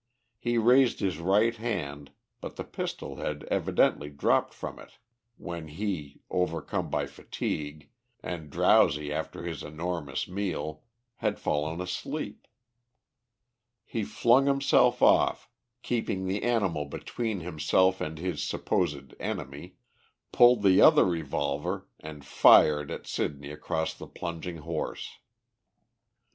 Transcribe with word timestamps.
He 0.39 0.57
raised 0.57 0.99
his 0.99 1.19
right 1.19 1.55
hand, 1.55 2.09
but 2.39 2.55
the 2.55 2.63
pistol 2.63 3.17
had 3.17 3.43
evidently 3.51 4.09
dropped 4.09 4.51
from 4.51 4.79
it 4.79 4.97
when 5.37 5.67
he, 5.67 6.21
overcome 6.27 6.89
by 6.89 7.05
fatigue, 7.05 7.87
and 8.23 8.49
drowsy 8.49 9.13
after 9.13 9.43
his 9.43 9.61
enormous 9.61 10.27
meal, 10.27 10.81
had 11.17 11.37
fallen 11.39 11.79
asleep. 11.79 12.47
He 13.85 14.03
flung 14.03 14.47
himself 14.47 15.03
off, 15.03 15.47
keeping 15.83 16.25
the 16.25 16.41
animal 16.41 16.85
between 16.85 17.41
himself 17.41 18.01
and 18.01 18.17
his 18.17 18.41
supposed 18.41 19.13
enemy, 19.19 19.75
pulled 20.31 20.63
the 20.63 20.81
other 20.81 21.05
revolver 21.05 21.87
and 21.99 22.25
fired 22.25 22.89
at 22.89 23.05
Sidney 23.05 23.51
across 23.51 23.93
the 23.93 24.07
plunging 24.07 24.57
horse. 24.65 25.19